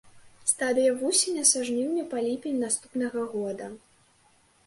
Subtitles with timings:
[0.51, 3.65] Стадыя вусеня са жніўня па ліпень наступнага года.